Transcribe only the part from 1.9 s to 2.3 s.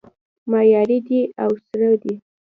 دی